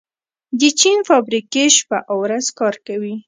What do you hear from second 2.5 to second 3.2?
کار کوي.